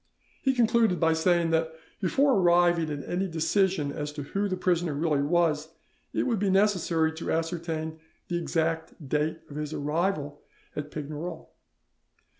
[0.41, 4.95] He concluded by saying that before arriving at any decision as to who the prisoner
[4.95, 5.75] really was,
[6.11, 10.41] it would be necessary to ascertain the exact date of his arrival
[10.75, 11.49] at Pignerol.